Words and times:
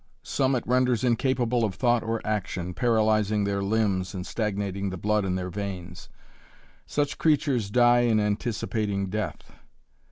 Some 0.23 0.55
it 0.55 0.65
renders 0.65 1.03
incapable 1.03 1.63
of 1.63 1.75
thought 1.75 2.01
or 2.01 2.25
action, 2.25 2.73
paralyzing 2.73 3.43
their 3.43 3.61
limbs 3.61 4.15
and 4.15 4.25
stagnating 4.25 4.89
the 4.89 4.97
blood 4.97 5.25
in 5.25 5.35
their 5.35 5.51
veins; 5.51 6.09
such 6.87 7.19
creatures 7.19 7.69
die 7.69 7.99
in 7.99 8.19
anticipating 8.19 9.11
death. 9.11 9.51